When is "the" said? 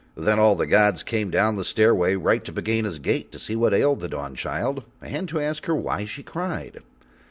0.55-0.65, 1.57-1.63, 3.99-4.09